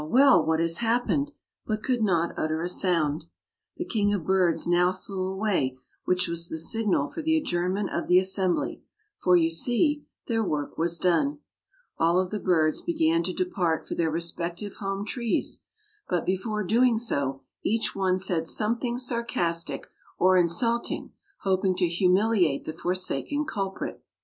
well! 0.09 0.43
what 0.43 0.59
has 0.59 0.77
happened," 0.77 1.31
but 1.67 1.83
could 1.83 2.01
not 2.01 2.33
utter 2.35 2.63
a 2.63 2.67
sound. 2.67 3.25
The 3.77 3.85
king 3.85 4.11
of 4.11 4.25
birds 4.25 4.65
now 4.65 4.91
flew 4.91 5.23
away, 5.27 5.77
which 6.05 6.27
was 6.27 6.49
the 6.49 6.57
signal 6.57 7.07
for 7.07 7.21
the 7.21 7.37
adjournment 7.37 7.91
of 7.91 8.07
the 8.07 8.17
assembly, 8.17 8.81
for, 9.19 9.35
you 9.35 9.51
see, 9.51 10.07
their 10.25 10.43
work 10.43 10.75
was 10.75 10.97
done. 10.97 11.37
All 11.99 12.19
of 12.19 12.31
the 12.31 12.39
birds 12.39 12.81
began 12.81 13.21
to 13.25 13.31
depart 13.31 13.87
for 13.87 13.93
their 13.93 14.09
respective 14.09 14.77
home 14.77 15.05
trees, 15.05 15.59
but 16.09 16.25
before 16.25 16.63
doing 16.63 16.97
so 16.97 17.43
each 17.63 17.95
one 17.95 18.17
said 18.17 18.47
something 18.47 18.97
sarcastic 18.97 19.85
or 20.17 20.35
insulting, 20.35 21.11
hoping 21.41 21.75
to 21.75 21.87
humiliate 21.87 22.65
the 22.65 22.73
forsaken 22.73 23.45
culprit. 23.45 24.01